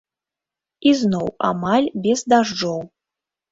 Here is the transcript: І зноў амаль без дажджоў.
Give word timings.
І 0.91 0.93
зноў 1.01 1.29
амаль 1.51 1.91
без 2.09 2.19
дажджоў. 2.35 2.81